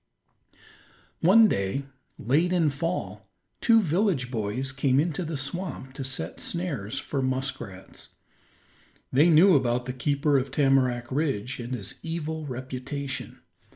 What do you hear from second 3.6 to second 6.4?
two village boys came into the swamp to set